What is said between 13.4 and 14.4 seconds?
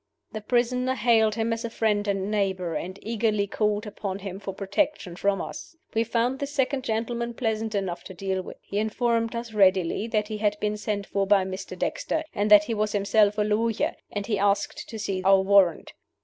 lawyer, and he